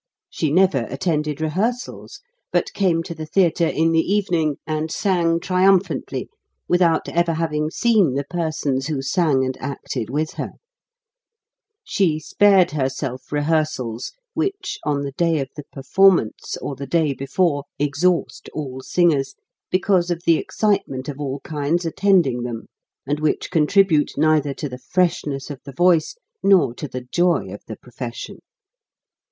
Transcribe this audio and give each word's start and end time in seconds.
She 0.31 0.49
never 0.51 0.87
attended 0.89 1.39
re 1.41 1.49
hearsals, 1.51 2.21
but 2.51 2.73
came 2.73 3.03
to 3.03 3.13
the 3.13 3.27
theatre 3.27 3.67
in 3.67 3.91
the 3.91 3.99
evening 4.01 4.55
and 4.65 4.89
sang 4.89 5.39
triumphantly, 5.39 6.27
without 6.67 7.07
ever 7.09 7.33
having 7.35 7.69
seen 7.69 8.15
the 8.15 8.23
persons 8.23 8.87
who 8.87 9.03
sang 9.03 9.45
and 9.45 9.55
acted 9.59 10.09
with 10.09 10.31
her. 10.39 10.53
PRELIMINARY 11.85 11.85
PRACTICE 11.85 11.99
15 11.99 12.13
She 12.17 12.19
spared 12.19 12.71
herself 12.71 13.31
rehearsals 13.31 14.11
which, 14.33 14.79
on 14.83 15.03
the 15.03 15.11
day 15.11 15.37
of 15.39 15.49
the 15.55 15.65
performance, 15.71 16.57
or 16.63 16.75
the 16.75 16.87
day 16.87 17.13
before, 17.13 17.65
exhaust 17.77 18.49
all 18.53 18.81
singers, 18.83 19.35
because 19.69 20.09
of 20.09 20.23
the 20.25 20.37
excitement 20.37 21.09
of 21.09 21.19
all 21.19 21.41
kinds 21.41 21.85
attending 21.85 22.41
them, 22.41 22.65
and 23.05 23.19
which 23.19 23.51
contribute 23.51 24.13
neither 24.17 24.55
to 24.55 24.67
the 24.67 24.79
freshness 24.79 25.51
of 25.51 25.59
the 25.63 25.71
voice 25.73 26.15
nor 26.41 26.73
to 26.73 26.87
the 26.87 27.01
joy 27.01 27.53
of 27.53 27.61
the 27.67 27.75
profession. 27.77 28.39